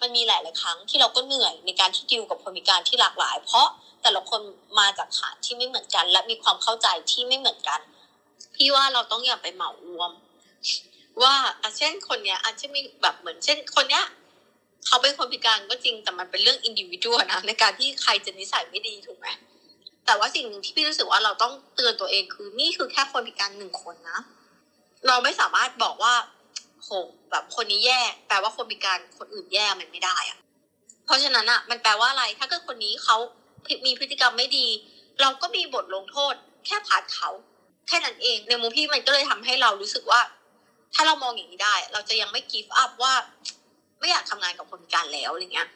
[0.00, 3.68] มันมีหลายๆครั้งที่เราก็เหนื่อยในการที่ดิวกับคนพิการที่หลากหลาย เพราะ
[4.02, 4.40] แต่ละคน
[4.78, 7.80] มาจากฐานที่ไม่เหมือนกัน และมีความเข้าใจที่ไม่เหมือนกัน
[8.62, 10.10] พี่ว่าเราต้องอย่าไปเหมารวม
[11.22, 14.04] ว่าอะเช่นคนเนี้ยอาจจะมีแบบเหมือนเช่นคนเนี้ย
[14.86, 19.26] เขาเป็นคนพิการก็จริงแต่มันเป็นเรื่องอินดิวิวนะในการที่ใครจะนิสัยไม่ดีถูกไหม
[20.06, 24.18] แต่ว่าสิ่งหนึ่งที่พี่รู้สึกว่าเราต้องเตือนตัวเองคือนี่คือแค่คนพิการหนึ่งคนนะ
[25.06, 26.14] เราไม่สามารถบอกว่า
[26.82, 26.88] โห
[27.30, 30.38] แบบคนนี้แย่ แปลว่าคนพิการคนอื่นแย่มันไม่ได้อะ
[31.04, 33.16] เพราะฉะนั้นอะมันแปลว่าอะไรถ้าเกิดคนนี้เขา
[33.86, 34.66] มีพฤติกรรมไม่ดี
[35.20, 36.34] เราก็มีบทลงโทษ
[36.66, 37.30] แค่ผ่านเขา
[37.88, 40.20] แค่นั้นเอง ในมุมพี่มันก็เลยทำให้เรารู้สึกว่า
[40.94, 43.14] ถ้าเรามองอย่างนี้ได้ เราจะยังไม่กีฟอัพว่า
[44.00, 45.68] ไม่อยากทำงานกับคนพิการแล้วอะไรเงี้ย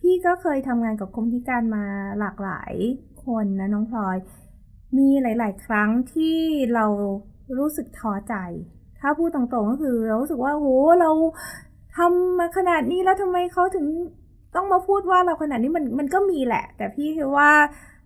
[0.00, 1.84] พี่ก็เคยทำงานกับคนพิการมา
[2.20, 2.72] หลากหลาย
[3.24, 4.16] คนนะน้องพลอย
[4.98, 6.38] มีหลาย ๆ ครั้งที่
[6.74, 6.86] เรา
[7.58, 8.34] รู้สึกท้อใจ
[9.00, 10.66] ถ้าพูดตรงๆก็คือเรารู้สึกว่าโห
[11.00, 11.10] เรา
[11.96, 13.86] ทำมาขนาดนี้แล้วทำไมเขาถึง
[14.56, 17.50] ต้องมาพูดว่าเราขนาดนี้มันมันก็มีแหละ แต่พี่คิดว่า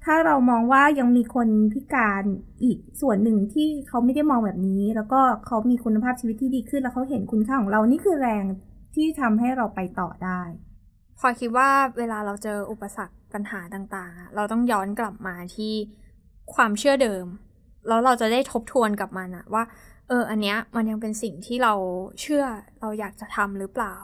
[0.09, 2.25] ถ้าเรามองว่ายังมีคนพิการ
[2.65, 8.45] อีกส่วนหนึ่งที่เขาไม่ได้มองแบบนี้ แล้วก็เขามีคุณภาพชีวิตที่ดีขึ้น แล้วเขาเห็นคุณค่าของเรานี่คือแรง
[8.95, 10.41] ที่ทำให้เราไปต่อได้
[11.19, 15.73] พอคิดว่าเวลาเราเจออุปสรรคปัญหาต่างๆ เราต้องย้อนกลับมาที่
[16.55, 17.27] ความเชื่อเดิม
[17.89, 19.63] แล้วเราจะได้ทบทวนกับมันอะว่า
[20.09, 21.75] เออ อันเนี้ยมันยังเป็นสิ่งที่เรา
[22.21, 22.45] เชื่อ
[22.81, 23.97] เราอยากจะทำหรือเปล่า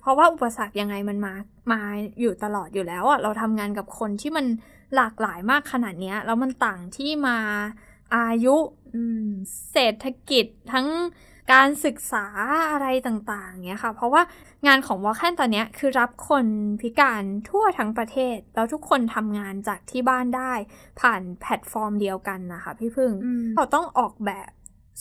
[0.00, 1.34] เพราะว่าอุปสรรคยังไงมันมา
[1.72, 1.80] มา
[2.20, 4.46] อยู่ตลอดอยู่แล้วอะเราทำงานกับคนที่มัน
[4.96, 7.38] หลากหลายมากขนาดเนี้ยแล้วมันต่างที่มา
[8.16, 8.56] อายุ
[8.94, 9.28] อืม
[9.72, 10.88] เศรษฐกิจทั้ง
[11.52, 12.26] การศึกษา
[12.70, 14.22] อะไรต่างๆเนี้ยค่ะ เพราะว่า
[14.66, 16.46] งานของ Vulcan ตอนเนี้ยคือรับคน
[16.80, 20.52] พิการทั่วทั้งประเทศ แล้วทุกคนทำงานจากที่บ้านได้
[21.00, 24.50] ผ่านแพลตฟอร์มเดียวกันนะคะพี่พึ่งอืมเราต้องออกแบบ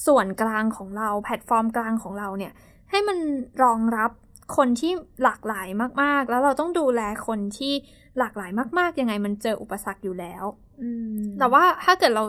[0.08, 2.54] ส่วนกลางของเรา แพลตฟอร์มกลางของเราเนี่ย
[2.92, 3.18] ให้มัน
[3.64, 4.12] รองรับ
[4.58, 4.92] คนที่
[5.24, 5.68] หลากหลาย
[6.02, 7.74] มากๆ แล้วเราต้องดูแลคนที่
[8.20, 10.44] หลากหลายมากๆ ยังไงมันเจออุปสรรคอยู่แล้ว
[10.82, 12.24] อืมแต่ว่าถ้าเกิดเรา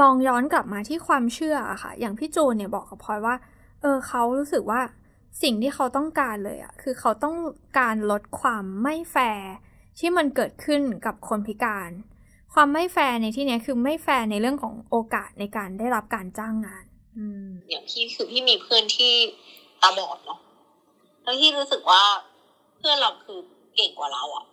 [0.00, 3.36] มองย้อนกลับมาที่ความเชื่ออะค่ะ อย่างพี่จูนเนี่ยบอกกับพลอยว่า
[3.80, 4.80] เออเขารู้สึกว่า
[5.42, 7.36] สิ่งที่เขาต้องการเลยอะคือเขาต้อง
[7.78, 9.50] การลดความไม่แฟร์
[9.98, 11.90] ที่มันเกิดขึ้นกับคนพิการ
[12.54, 16.84] ความไม่แฟร์ในที่เนี้ยคือไม่แฟร์ในเรื่องของโอกาสในการได้รับการจ้างงาน
[17.16, 19.14] อืมอย่างพี่คือพี่มีเพื่อนที่
[19.82, 20.40] ตาบอดเนาะ
[21.22, 22.02] แล้วพี่รู้สึกว่า
[22.78, 23.38] เพื่อนเราคือ
[23.76, 24.46] เก่งกว่าเราอะ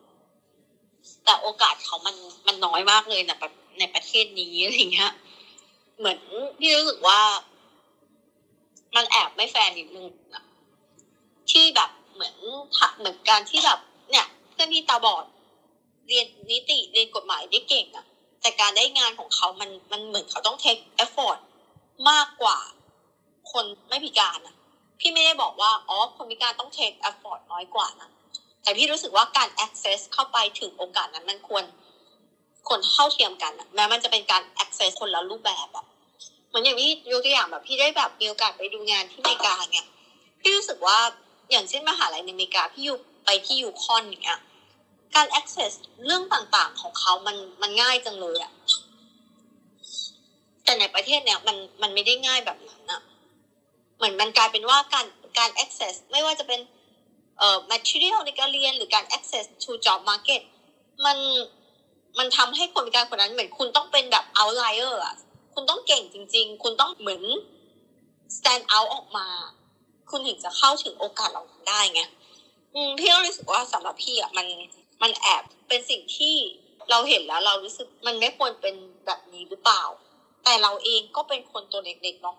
[1.26, 2.16] แต่โอกาสเขามัน
[2.48, 5.13] มันน้อยมากเลยนะแบบในประเทศนี้อะไรเงี้ย
[5.98, 6.20] เหมือน
[6.60, 7.20] พี่รู้สึกว่า
[8.96, 10.44] มันแอบไม่แฟร์นิดนึงอะ
[11.52, 12.36] ที่แบบเหมือน
[13.00, 13.80] เหมือนการที่แบบ
[14.12, 15.26] เนี่ย เพื่อนพี่ตาบอด
[16.08, 18.06] เรียนนิติเรียนกฎหมายได้เก่งอะ
[18.42, 21.40] แต่การได้งานของเขามันมันเหมือนเขาต้อง take effort
[22.10, 22.58] มากกว่า
[23.52, 24.56] คนไม่พิการอะ
[25.00, 28.10] พี่ไม่ได้บอกว่าอ๋อคนพิการต้อง take effort น้อยกว่านะ
[28.64, 31.64] แต่พี่รู้สึกว่าการ access เข้าไปถึงโอกาสนั้นมันควร
[32.68, 35.86] ควรเท่าเทียมกันอะแม้มันจะเป็นการ access คนละรูปแบบอะ
[36.48, 39.86] เหมือนอย่างพี่ยกตัวอย่างแบบพี่ได้แบบมีโอกาสไปดูงานที่อเมริกาเนี่ย
[40.40, 40.98] พี่รู้สึกว่า
[41.52, 44.40] อย่างเช่นมหาลัยในอเมริกาพี่อยู่ไปที่ยูคอนอย่างเงี้ย
[45.16, 45.72] การ access
[46.06, 48.52] เรื่องต่างๆของเขามันมันง่ายจังเลยอะ
[50.64, 53.02] แต่ในประเทศเนี่ยมันมันไม่ได้ง่ายแบบนั้นอะ
[53.98, 55.06] เหมือนมันกลายเป็นว่าการ
[55.38, 56.60] การ access ไม่ว่าจะเป็น
[57.38, 60.42] เอ่อ material ในการเรียนหรือการ access to job market
[61.06, 61.18] มัน
[62.18, 65.16] มันทำให้คนพิการคนนั้นเหมือนคุณต้องเป็นแบบ outlier อะ
[65.54, 67.24] คุณต้องเก่งจริง ๆ คุณต้องเหมือน
[68.38, 69.28] stand out ออกมา
[70.10, 72.02] คุณถึงจะเข้าถึงโอกาสเหล่านั้นได้ไง
[73.00, 74.48] พี่ก็รู้สึกว่าสำหรับพี่อะมัน
[75.02, 76.36] มันแอบเป็นสิ่งที่
[76.90, 79.84] เราเห็นแล้วเรารู้สึกมันไม่ควรเป็นแบบนี้หรือเปล่า
[80.44, 82.38] แต่เราเองก็เป็นคนตัวเล็กๆเนาะ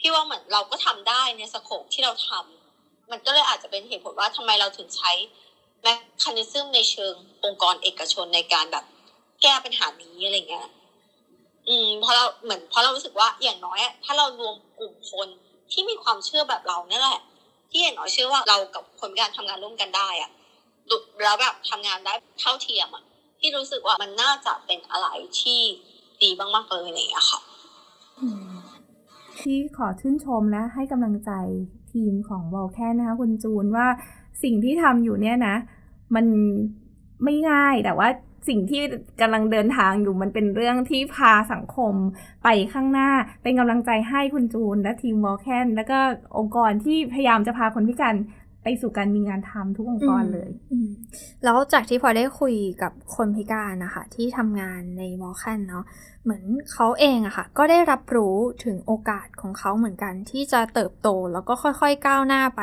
[0.00, 5.12] พี่ว่าเหมือนเราก็ทำได้ในสโคปที่เราทำมันก็เลยอาจจะเป็นเหตุผลว่าทำไมเราถึงใช้
[5.82, 8.84] แมคคานิซึมในเชิงองค์กรเอกชนในการแบบ
[9.42, 10.68] แก้ปัญหานี้อะไรเงี้ย
[11.68, 15.28] อืม เพราะเราเหมือนเพราะเรารู้สึกว่าอย่างน้อยถ้าเรารวมกลุ่มคน
[15.72, 17.20] ที่มีความเชื่อแบบเราเนี่ยแหละ
[17.70, 20.30] ที่อย่างน้อยเชื่อว่าเรากับคนการทำงานร่วมกันได้อะ
[21.22, 23.04] แล้วแบบทำงานได้เท่าเทียมอะ
[23.40, 25.08] ที่รู้สึกว่ามันน่าจะเป็นอะไร
[25.40, 25.60] ที่
[26.22, 27.40] ดีมากๆเลยอะไรเงี้ยค่ะ
[29.42, 31.30] ที่ขอชื่นชมและให้กำลังใจ
[31.92, 33.86] ทีมของวอลแคนนะคะคุณจูนว่า
[34.42, 35.56] สิ่งที่ทำอยู่เนี่ยนะ
[36.14, 36.26] มัน
[37.24, 38.08] ไม่ง่ายแต่ว่า
[38.48, 38.82] สิ่งที่
[39.20, 41.94] กำลังเดินทางอยู่มันเป็นเรื่องที่พาสังคม
[42.42, 43.10] ไปข้างหน้า
[43.42, 45.98] เป็นกำลังใจให้คุณจูนและทีมวอลแคนแล้วก็
[46.38, 48.14] องค์กรที่พยายามจะพาคนพิการ
[48.62, 50.50] ไปสู่การมีงานทำทุกองค์กรเลย
[51.44, 55.84] แล้วจากที่พอได้คุยกับคนพิการนะคะที่ทำงานใน Vulcan เนาะ
[56.22, 62.62] เหมือนเขาเองอะค่ะ ก็ได้รับรู้ถึงโอกาสของเขาเหมือนกัน ที่จะเติบโตแล้วก็ค่อยๆก้าวหน้าไป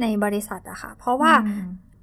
[0.00, 1.32] ในบริษัทอะค่ะ เพราะว่า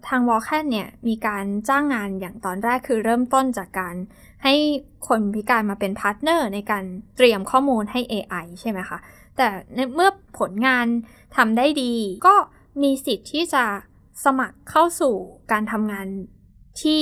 [0.07, 3.95] ทาง Vulcan เนี่ยมีการจ้างงานอย่างตอนแรกคือเริ่มต้นจากการ
[4.43, 4.53] ให้
[5.07, 6.83] คนพิการมาเป็น partner ในการ
[7.17, 8.97] เตรียมข้อมูลให้ AI ใช่ไหมคะ
[9.37, 9.47] แต่
[9.95, 10.85] เมื่อผลงาน
[11.35, 11.93] ทำได้ดี
[12.27, 12.35] ก็
[12.81, 13.63] มีสิทธิ์ที่จะ
[14.25, 15.13] สมัครเข้าสู่
[15.51, 16.07] การทำงาน
[16.81, 17.01] ที่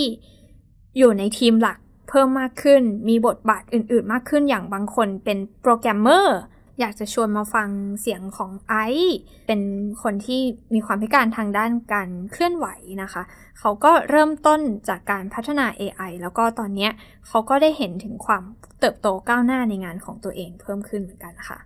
[0.98, 1.78] อยู่ในทีมหลัก
[2.10, 6.40] เพิ่มมากขึ้น มีบทบาทอื่น ๆ มากขึ้นอย่างบางคนเป็นโปรแกรมเมอร์
[6.80, 7.70] อยากจะชวนมาฟัง
[8.02, 9.62] เสียงของไอซ์เป็น
[10.04, 10.42] คนที่
[10.74, 12.68] มีความพิการทางด้านการเคลื่อนไหว
[13.04, 13.24] นะคะ
[13.60, 16.90] เขาก็เริ่มต้นจากการพัฒนา AI แล้วก็ตอนนี้
[17.28, 18.44] เขาก็ได้เห็นถึงความ
[18.80, 21.60] เติบโตก้าวหน้าในงานของตัวเองเพิ่มขึ้นเหมือนกันค่ะ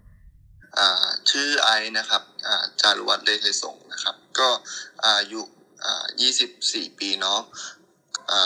[1.29, 2.21] ชื่อไอซ์นะครับ
[2.81, 4.49] จารุวัฒน์เลไทยสงนะครับ ก็
[5.05, 5.41] อายุ
[6.19, 7.41] 24 ปีเนาะ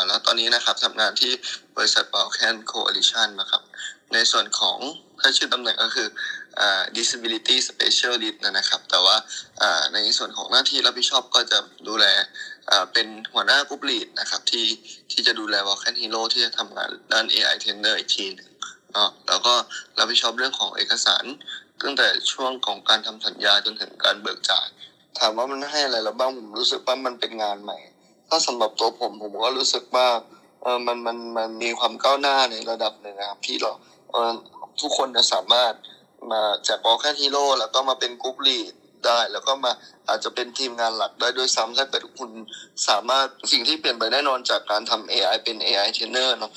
[0.08, 1.32] แล้วตอนนี้นะครับทำงานที่
[1.78, 3.62] บริษัท Vulcan Coalition นะครับ
[4.14, 4.78] ในส่วนของ
[5.22, 6.08] ถ้าชื่อตำแหน่งก็คือ
[6.98, 9.16] disability specialist นะครับ แต่ว่า
[9.94, 12.06] ในส่วนของหน้าที่รับผิดชอบก็จะดูแล
[12.94, 14.66] เป็นหัวหน้า group lead นะครับที่
[15.12, 18.50] ที่จะดูแล Vulcan Hero ที่จะทำงานด้าน AI trainer อีกทีนึง
[18.94, 19.54] เนาะแล้วก็
[19.98, 21.26] รับผิดชอบเรื่องของเอกสาร
[21.84, 24.68] ตั้งแต่ช่วงของการทำสัญญาจนถึงการเบิกจ่าย
[25.20, 27.78] ถามว่ามันให้อะไรเราบ้างผมรู้สึกว่ามันเป็นงานใหม่
[28.30, 30.08] ถ้าสำหรับตัวผมผมก็รู้สึกว่า
[30.62, 33.72] เออมันมันมันมีความก้าวหน้าในระดับหนึ่งนะครับที่เรา
[34.12, 34.32] เออ
[34.82, 35.74] ทุกคนจะสามารถ
[36.32, 38.74] มาจาก Vulcan Hero แล้วก็มาเป็น group lead
[39.06, 39.72] ได้แล้วก็มา
[40.08, 42.32] อาจจะเป็นทีมงานหลักได้ด้วยซ้ำถ้าเกิดคุณ
[42.88, 46.52] สามารถสิ่งที่เปลี่ยนไปแน่นอนจากการทำ AI เป็น AI trainer เนาะ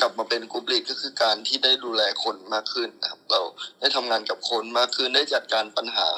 [0.00, 3.40] กลับมาเป็น group lead ก็คือการที่ได้ดูแลคนมากขึ้นนะครับ เรา
[3.80, 6.08] ได้ทำงานกับคนมากขึ้นได้จัดการปัญหา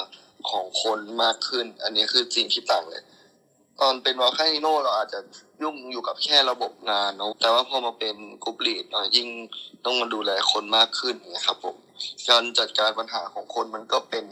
[0.49, 3.03] ของคนมากขึ้น อันนี้คือสิ่งที่ต่างเลย
[3.79, 5.19] ตอนเป็น Vulcan Hero เราอาจจะ
[5.61, 9.27] ยุ่งอยู่กับแค่ระบบงานเนาะแต่ว่าพอมาเป็น group lead ยิ่ง
[9.85, 11.75] ต้องมาดูแลคนมากขึ้นนะครับผม
[12.29, 14.25] การจัดการปัญหาของคนมันก็เป็น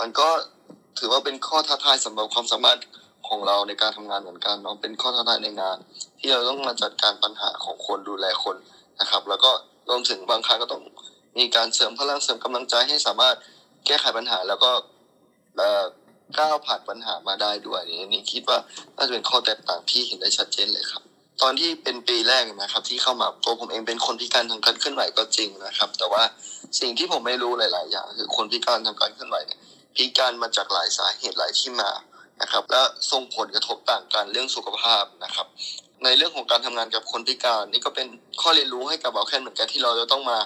[0.00, 0.28] มันก็
[0.98, 2.78] ถือว่าเป็นข้อท้าทายสำหรับความสามารถ
[3.28, 5.76] ของเราในการทำงานเหมือนกันเนาะเป็นข้อท้าทายในงาน
[6.18, 8.56] ที่เราต้องมาจัดการปัญหาของคนดูแลคน
[9.00, 9.50] นะครับ แล้วก็
[9.88, 10.82] รวมถึงบางครั้งก็ต้อง
[11.38, 13.36] มีการเสริมพลังเสริมกำลังใจให้สามารถ
[13.86, 14.70] แก้ไขปัญหา แล้วก็
[16.38, 18.58] ก้าวผ่านปัญหามาได้ด้วยนี่นี่คิดว่า
[18.96, 21.02] น่าจะเป็นข้อแตกต่างที่เห็นได้ชัดเจนเลยครับ
[21.42, 26.22] ตอนที่เป็นปีแรกนะครับ ที่เข้ามาตัวผมเองเป็นคนพิการทางการเคลื่อนไหวก็จริงนะครับ แต่ว่า
[26.80, 29.60] สิ่งที่ผมไม่รู้หลาย ๆ อย่าง คือคนพิการทางการเคลื่อนไหวเนี่ย
[29.96, 31.90] พิการมาจากหลายสาเหตุหลายที่มา
[32.40, 35.46] นะครับ และส่งผลกระทบต่างกันเรื่องสุขภาพนะครับ
[36.04, 38.08] ในเรื่องของการทำงานกับคนพิการ นี่ก็เป็น
[38.40, 40.38] ข้อเรียนรู้ให้กับเราแค่เหมือนกันที่เราจะต้องมา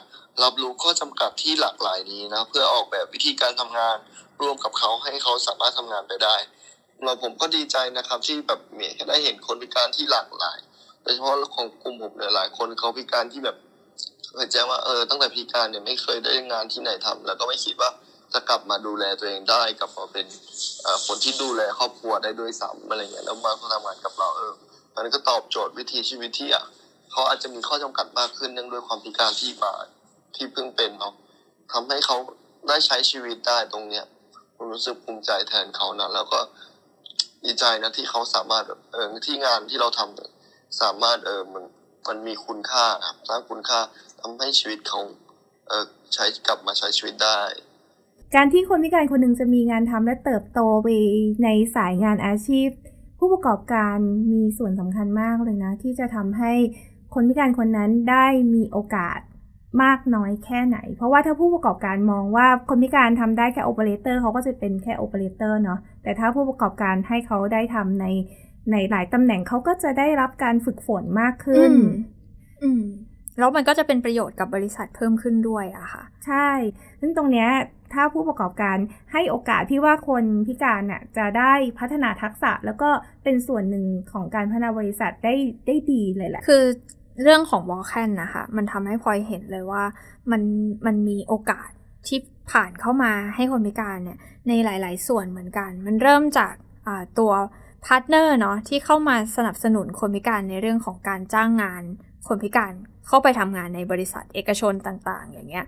[0.43, 3.97] รับรู้ข้อจำกัดที่หลากหลายนี้นะเพื่อออกแบบวิธีการทำงาน
[4.41, 6.37] ร่วมกับเขาให้เขาสามารถทำงานไปได้
[7.03, 8.61] เราผมก็ดีใจนะครับที่แบบ
[9.09, 10.59] ได้เห็นคนพิการที่หลากหลาย
[11.03, 13.57] โดยเฉพาะของกลุ่มผมเนี่ยหลายคนเขาพิการที่แบบ
[14.35, 17.91] เคยแจ้งว่าเออตั้งแต่พิการเนี่ยไม่เคยได้งานที่ไหนทำแล้วก็ไม่คิดว่า
[18.33, 20.27] จะกลับมาดูแลตัวเองได้กลับมาเป็น
[21.07, 24.53] คนที่ดูแลครอบครัวได้ด้วยซ้ำอะไรเงี้ยแล้วมาทำงานกับเราเออ
[24.97, 26.65] มันก็ตอบโจทย์วิธีชีวิตที่อะ
[27.11, 29.73] เขาอาจจะมีข้อจำกัดมากขึ้นเนื่องด้วยความพิการที่มา
[30.37, 31.15] ที่เพิ่งเป็นเนาะ
[31.73, 32.17] ทำให้เขา
[32.69, 34.05] ได้ใช้ชีวิตได้ตรงเนี้ย
[34.57, 36.41] ผมรู้สึกภูมิใจแทนเขานะแล้วก็
[37.45, 41.65] ดีใจนะที่เขาสามารถเออที่งานที่เราทำสามารถเออมัน
[42.09, 43.81] มันมีคุณค่าครับสร้างคุณค่า
[44.21, 45.01] ทำให้ชีวิตเขา
[45.69, 47.41] เออใช้กลับมาใช้ชีวิตได้
[48.35, 50.89] การที่คนพิการคนหนึ่งจะมีงานทำและเติบโตไป
[51.45, 52.69] ในสายงานอาชีพ
[53.25, 53.99] ผู้ประกอบการ
[54.33, 56.53] มีส่วนสำคัญมากเลยนะ ที่จะทำให้
[57.15, 59.19] คนพิการคนนั้นได้มีโอกาส
[59.83, 68.07] มากน้อยแค่ไหน เพราะว่าถ้าผู้ประกอบการมองว่าคนพิการทำได้แค่โอเปอเรเตอร์เขาก็จะเป็นแค่โอเปอเรเตอร์เนาะ แต่ถ้าผู้ประกอบการให้เขาได้ทำใน
[68.73, 71.73] ในหลายตำแหน่งเขาก็จะได้รับการฝึกฝนมากขึ้น
[72.63, 72.85] อืม
[73.39, 76.51] แล้วมันก็จะเป็นประโยชน์กับบริษัทเพิ่มขึ้นด้วยอะค่ะ ใช่
[77.01, 77.49] ซึ่งตรงเนี้ย
[77.95, 78.77] ถ้าผู้ประกอบการ
[79.13, 82.89] ให้โอกาสที่ว่าคนพิการน่ะจะได้พัฒนาทักษะแล้วก็
[83.25, 85.35] เป็นส่วนหนึ่งของการพัฒนาบริษัทได้
[85.67, 86.65] ได้ดีเลยแหละ คือ
[87.23, 89.85] เรื่องของวอลแคนนะคะ มันทำให้พลอยเห็นเลยว่า
[90.31, 90.43] มัน
[90.87, 91.71] มันมีโอกาส
[92.07, 92.19] ที่
[92.51, 96.55] ผ่านเข้ามาให้คนพิการเนี่ยในหลาย ๆ ส่วนเหมือนกัน มันเริ่มจาก
[97.19, 97.33] ตัว
[97.87, 101.83] partner เนาะที่เข้ามาสนับสนุนคนพิการในเรื่องของการจ้างงาน
[102.29, 102.73] คนพิการ
[103.07, 105.65] เข้าไปทำงานในบริษัทเอกชนต่าง ๆ อย่างเงี้ย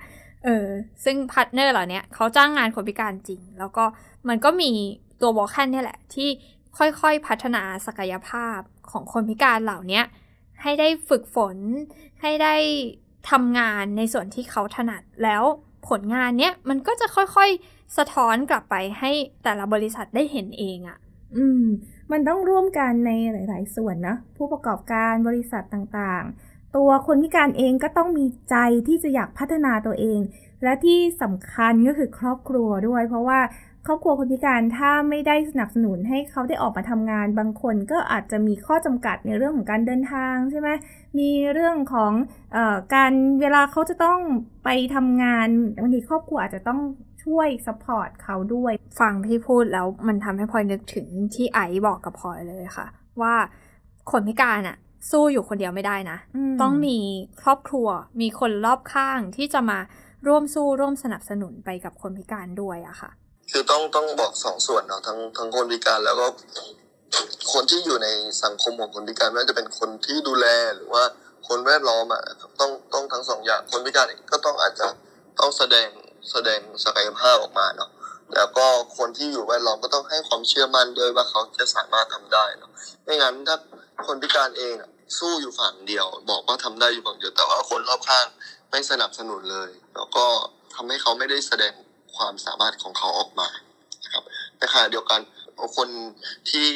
[0.47, 0.69] เออ
[1.05, 3.85] ซึ่ง partner เหล่านี้เขาจ้างงานคนพิการจริง แล้วก็
[4.29, 4.71] มันก็มี
[5.21, 6.29] ตัว Vulcan นี่แหละ ที่
[6.79, 8.59] ค่อยๆพัฒนาศักยภาพ
[8.91, 10.03] ของคนพิการเหล่านี้
[10.63, 11.57] ให้ได้ฝึกฝน
[12.23, 12.55] ให้ได้
[13.31, 15.43] ทำงานในส่วนที่เขาถนัดแล้ว
[15.89, 19.11] ผลงานเนี้ยมันก็จะค่อยๆสะท้อนกลับไปให้
[19.45, 20.99] แต่ละบริษัทได้เห็นเองอะ่ะ
[21.37, 21.65] อืม
[22.13, 26.46] มันต้องร่วมกันในหลาย ๆ ส่วนนะ ผู้ประกอบการบริษัทต่างๆ
[26.77, 28.57] ตัวคนพิการเองก็ต้องมีใจ
[28.89, 30.21] ที่จะอยากพัฒนาตัวเอง
[30.63, 33.41] และที่สำคัญก็คือครอบครัวด้วย เพราะว่า
[33.87, 40.69] ครอบครัวคนพิการถ้าไม่ได้สนับสนุนให้เขาได้ออกมาทำงาน บางคนก็อาจจะมีข้อจำกัดในเรื่องของการเดินทางใช่ไหม
[41.19, 42.13] มีเรื่องของ
[42.57, 44.19] ออการเวลาเขาจะต้อง
[44.65, 45.49] ไปทำงาน
[45.81, 46.81] บางทีครอบครัวอาจจะต้อง
[47.25, 52.87] ช่วยสปอร์ตเขาด้วย ฟังพี่พูดแล้วมันทำให้พลอยนึกถึงที่ไอซ์บอกกับพลอยเลยค่ะ
[53.23, 53.35] ว่า
[54.11, 54.77] คนพิการอะ
[55.11, 56.19] สู้อยู่คนเดียวไม่ได้นะ
[56.63, 56.99] ต้องมี
[57.43, 57.89] ครอบครัว
[58.21, 59.79] มีคนรอบข้างที่จะมา
[60.27, 63.11] ร่วมสู้ร่วมสนับสนุนไปกับคนพิการด้วยอะค่ะ
[63.51, 66.27] คือต้องต้องบอกสองส่วนเนาะทั้งทั้งคนพิการแล้วก็
[67.53, 68.09] คนที่อยู่ใน
[68.45, 71.03] สังคมของคนพิการไม่ว่าจะเป็นคนที่ดูแลหรือว่า
[71.49, 72.23] คนแวดล้อมอะ
[72.61, 74.87] ต้องต้องทั้งสองอย่างคนพิการก็ต้องอาจจะ
[75.39, 75.89] ต้องแสดง
[76.31, 77.91] แสดงศักยภาพออกมาเนาะ
[78.35, 78.67] แล้วก็
[78.99, 82.71] คนที่อยู่แวดล้อมก็ต้องให้ความเชื่อมั่นด้วยว่าเขาจะสามารถทำได้เนาะ
[83.05, 83.57] ไม่งั้นถ้า
[84.05, 84.75] คนพิการเอง
[85.19, 88.27] สู้อยู่ฝั่งเดียว บอกว่าทำได้อยู่ฝั่งเดียวแต่ว่าคนรอบข้าง
[88.71, 90.25] ไม่สนับสนุนเลย แล้วก็
[90.75, 91.73] ทำให้เขาไม่ได้แสดง
[92.17, 93.49] ความสามารถของเขาออกมา
[94.05, 94.25] นะครับ
[94.59, 95.21] ในขณะเดียวกัน
[95.77, 95.89] คน
[96.51, 96.67] ที่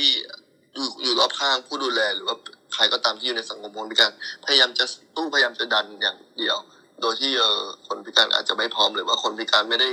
[0.74, 2.36] อยู่อยู่รอบข้างผู้ดูแลหรือว่า
[2.74, 4.12] ใครก็ตามที่อยู่ในสังคมคนพิการ
[4.44, 4.84] พยายามจะ
[5.16, 6.56] ตู้พยายามจะดันอย่างเดียว
[7.00, 9.88] โดยที่เออคนพิการอาจจะไม่พร้อมหรือว่าคนพิการไม่ได้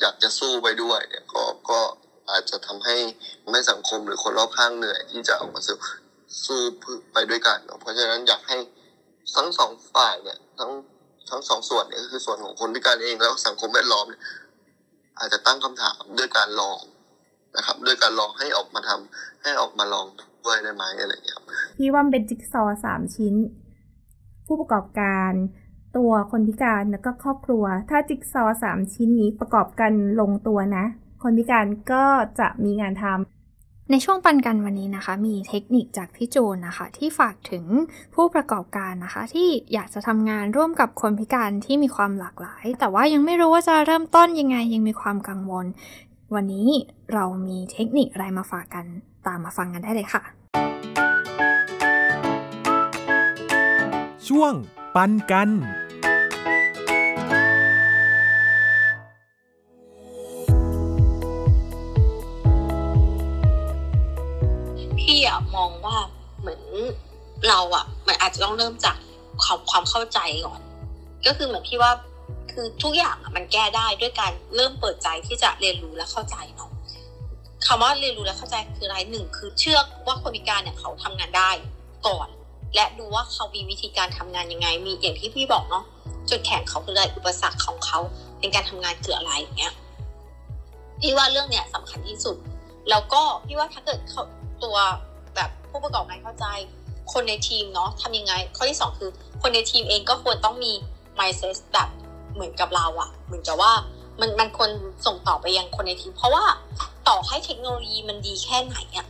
[0.00, 1.80] อยากจะสู้ไปด้วยเนี่ยก็ก็
[2.30, 2.96] อาจจะทำให้
[3.50, 5.76] ไม่สังคมหรือคนรอบข้างเหนื่อยที่จะออกมาสู้
[6.44, 6.60] สู้
[7.12, 8.56] ไปด้วยกันเพราะฉะนั้นอยากให้
[9.36, 10.70] ทั้งสองฝ่ายเนี่ยทั้ง
[11.30, 14.06] ทั้งสองส่วนเนี่ยก็คือส่วนของคนพิการเองแล้วสังคมแวดล้อม
[15.18, 16.80] อาจจะตั้งคำถามด้วยการลอง
[17.56, 20.06] นะครับ ด้วยการลองให้ออกมาทำให้ออกมาลอง
[20.44, 21.38] ด้วยได้ไหมอะไรอย่างเงี้ย
[21.78, 23.34] พี่ว่าเป็นจิ๊กซอสามชิ้น
[24.46, 25.32] ผู้ประกอบการ
[25.96, 30.84] ตัวคนพิการแล้วก็ครอบครัว ถ้าจิ๊กซอสามชิ้นนี้ประกอบกันลงตัวนะ
[31.22, 32.04] คนพิการก็
[32.38, 33.43] จะมีงานทำ
[33.90, 37.64] ในช่วงปันกันวันนี้นะคะ มีเทคนิคจากพี่โจนนะคะ ที่ฝากถึง
[38.14, 45.66] ผู้ประกอบการนะคะ ที่อยากจะทำงานร่วมกับคนพิการที่มีความหลากหลาย แต่ว่ายังไม่รู้ว่าจะเริ่มต้นยังไงยังมีความกังวล
[46.34, 46.68] วันนี้
[47.12, 48.84] เรามีเทคนิคอะไรมาฝากกัน
[49.26, 50.22] ตามมาฟังกันได้เลยค่ะ
[54.28, 54.52] ช่วง
[54.94, 55.48] ปันกัน
[65.56, 65.96] มองว่า
[66.40, 66.62] เหมือน
[67.48, 68.96] เราอะ่ะมันอาจจะต้องเริ่มจาก
[69.42, 70.60] ความความเข้าใจก่อน
[71.26, 71.92] ก็คือเหมือนพี่ว่า
[72.52, 76.70] คือทุกอย่างอะมันแก้ได้ด้วยการเริ่มเปิดใจที่จะเรียนรู้และเข้าใจเนาะ
[77.66, 81.50] คำว่าเรียนรู้และเข้าใจคืออะไรหนึ่งคือเชื่อว่าคนพิการเนี่ยเขาทำงานได้
[82.06, 82.28] ก่อน
[82.74, 85.84] และดูว่าเขามีวิธีการทำงานยังไง มีอย่างที่พี่บอกเนาะ
[86.30, 87.98] จุดแข็งเขาคืออะไรอุปสรรคของเขา
[88.40, 89.74] ในการทำงานคืออะไรอย่างเงี้ย
[91.00, 92.36] พี่ว่าเรื่องเนี้ยสำคัญที่สุด
[92.90, 94.22] แล้วก็พี่ว่าถ้าเกิดเขา
[94.64, 94.76] ตัว
[95.74, 96.46] ผู้ประกอบการเข้าใจ
[97.12, 99.10] คนในทีมเนาะทำยังไง ข้อที่ 2 คือ
[99.42, 100.72] คนในทีมเองก็ควรต้องมี
[101.18, 101.88] mindset แบบ
[102.34, 103.72] เหมือนกับเราอะเหมือนกับว่า
[104.20, 104.70] มันมันควร
[105.06, 106.44] ส่งต่อไปยังคนในทีม เพราะว่า
[107.08, 109.06] ต่อให้เทคโนโลยีมันดีแค่ไหนอะ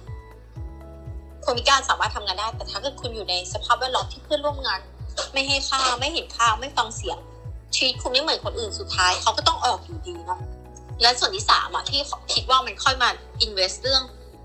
[1.44, 4.80] คนพิการสามารถทำงานได้ แต่ถ้าเกิดคุณอยู่ในสภาพแวดล้อมที่เพื่อนร่วมงาน
[5.32, 7.18] ไม่ให้ค่าไม่เห็นค่าไม่ฟังเสียง
[7.76, 10.40] ชีวิตคุณไม่เหมือนคนอื่นสุดท้ายเขาก็ต้องออกอยู่ดีเนาะ
[11.02, 12.00] และส่วนที่สามอะที่
[12.34, 13.08] คิดว่ามันค่อยมา
[13.44, 14.02] invest เรื่อง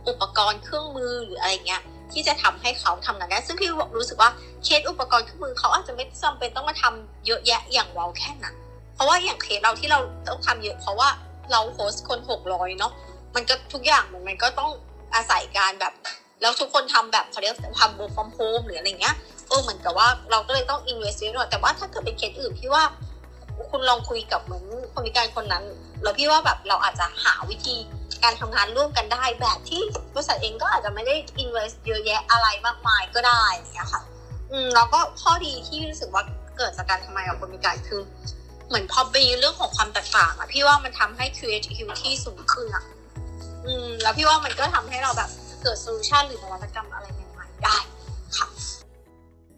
[0.07, 1.81] อุปกรณ์เครื่องมือหรืออะไรเงี้ย
[2.13, 4.29] ที่จะทำให้เขาทำงานได้ ซึ่งพี่รู้สึกว่า
[4.63, 8.55] เคสอุปกรณ์เครื่องมือเขาอาจจะไม่จำเป็นต้องมาทำเยอะแยะอย่างเราแค่นั้น
[8.95, 11.09] เพราะว่าอย่างเคสเราที่เราต้องทำเยอะ เพราะว่า
[11.51, 12.91] เราโฮสคนหกร้อยเนาะ
[13.35, 14.71] มันก็ทุกอย่างมันมันก็ต้อง
[15.15, 15.93] อาศัยการแบบ
[16.41, 19.15] แล้วทุกคนทำแบบเขาเรียกทำ work from home หรืออะไรเงี้ย
[19.47, 22.83] เออเหมือนกับว่าเราก็เลยต้อง invest เยอะหน่อยแต่ว่าถ้าเกิดเป็นเคสอื่นพี่ว่า
[23.71, 25.63] คุณลองคุยกับเหมือนคนพิการคนนั้น
[26.03, 27.75] แล้วพี่ว่าแบบเราอาจจะหาวิธี
[28.23, 29.81] การทำงานร่วมกันได้แบบที่
[30.13, 34.01] บริษัทเองก็อาจจะไม่ได้ invest เยอะแยะอะไรมากมายก็ได้อย่างเงี้ยค่ะ
[34.51, 36.23] อืมแล้วก็ข้อดีที่รู้สึกว่า
[36.57, 38.01] เกิดจากการทำงานกับคนพิการคือ
[38.67, 42.83] เหมือนพอมีเรื่องของความแตกต่างอะพี่ว่ามันทำให้ creativity สูงขึ้นอะ
[43.65, 45.29] อืมแล้วพี่ว่ามันก็ทำให้เราแบบ
[45.61, 47.77] เกิดโซลูชันหรือนวัตกรรมอะไรใหม่ๆได้
[48.37, 48.47] ค่ะ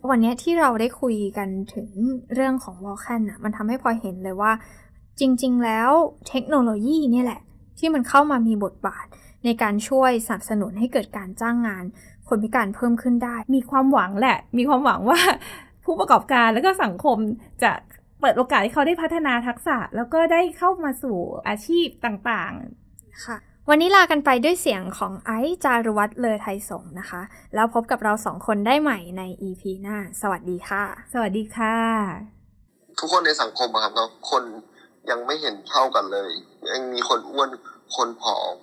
[0.09, 1.89] วันนี้ที่เราได้คุยกันถึง
[2.33, 4.51] เรื่องของวอลแคนน่ะมันทำให้พลอยเห็นเลยว่า
[5.19, 5.91] จริง ๆ แล้ว
[6.29, 7.41] เทคโนโลยีนี่แหละ
[7.81, 9.05] ที่มันเข้ามามีบทบาท
[9.45, 11.83] ในการช่วยสนับสนุนให้เกิดการจ้างงาน
[12.27, 15.19] คนพิการเพิ่มขึ้นได้ มีความหวังแหละ มีความหวังว่า
[15.85, 17.17] ผู้ประกอบการแล้วก็สังคม
[17.63, 17.71] จะ
[18.19, 21.17] เปิดโอกาสให้เขาได้พัฒนาทักษะ แล้วก็ได้เข้ามาสู่
[21.47, 22.53] อาชีพต่าง
[23.25, 23.37] ค่ะ
[23.69, 27.21] วันนี้ลากันไปด้วยเสียงของไอซ์จารุวัฒน์เลอไทยสงฆ์นะคะ
[27.55, 31.75] แล้วพบกับเราสองคนได้ใหม่ใน EP หน้า สวัสดีค่ะๆสวัสดีค่ะ
[32.99, 34.43] ทุกคนในสังคมอะครับเนาะคน
[35.09, 36.31] ยังไม่เห็นเท่ากันเลย
[36.69, 37.49] ยังมีคนอ้วน
[37.95, 38.55] คนผอม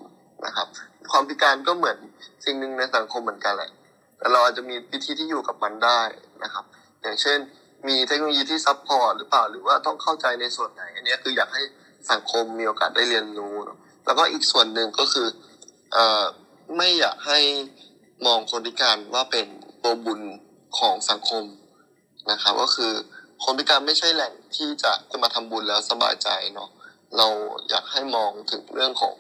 [0.47, 0.67] นะครับ
[1.11, 1.99] ความพิการก็เหมือน
[2.45, 3.71] สิ่งหนึ่งในสังคมเหมือนกันแหละ
[4.19, 6.01] แต่เราอาจจะมีวิธีที่อยู่กับมันได้
[6.45, 6.65] นะครับ
[7.03, 7.39] อย่างเช่น
[7.89, 11.63] มีเทคโนโลยีที่ support หรือเปล่า หรือว่าต้องเข้าใจในส่วนไหน อันนี้คืออยากให้
[12.11, 13.55] สังคมมีโอกาสได้เรียนรู้
[14.05, 15.29] แล้วก็อีกส่วนหนึ่งก็คือ
[15.93, 16.25] เอ่อ
[16.77, 17.41] ไม่อยากให้
[18.27, 19.47] มองคนพิการว่าเป็น
[19.83, 20.21] ตัวบุญ
[20.79, 21.45] ของสังคม
[22.31, 22.93] นะครับ ก็คือ
[23.45, 26.69] คนพิการไม่ใช่แหล่งที่จะจะมาทำบุญแล้วสบายใจเนาะ
[27.17, 27.27] เรา
[27.69, 29.15] อยากให้มองถึงเรื่องของ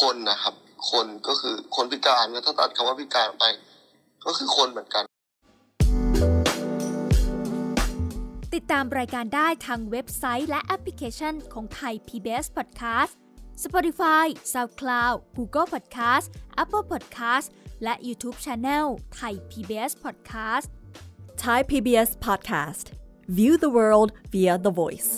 [0.00, 0.54] คนนะครับ
[0.90, 3.46] คนก็คือคนพิการนะถ้าตัดคำว่าพิการออกไป
[4.24, 5.04] ก็คือคนเหมือนกัน
[8.54, 13.12] ติดตามรายการได้ทางเว็บไซต์และแอปพลิเคชันของไทย PBS Podcast
[13.64, 16.26] Spotify SoundCloud Google Podcast
[16.62, 17.46] Apple Podcast
[17.84, 20.68] และ YouTube Channel ไทย PBS Podcast
[21.44, 22.84] Thai PBS Podcast
[23.38, 25.10] View the world via the voice